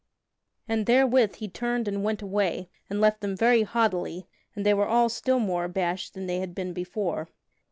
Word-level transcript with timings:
And 0.67 0.87
therewith 0.87 1.35
he 1.35 1.47
turned 1.47 1.87
and 1.87 2.03
went 2.03 2.23
away, 2.23 2.69
and 2.89 2.99
left 2.99 3.21
them 3.21 3.37
very 3.37 3.61
haughtily, 3.61 4.25
and 4.55 4.65
they 4.65 4.73
were 4.73 4.87
all 4.87 5.09
still 5.09 5.37
more 5.37 5.65
abashed 5.65 6.15
than 6.15 6.25
they 6.25 6.39
had 6.39 6.55
been 6.55 6.73
before. 6.73 7.27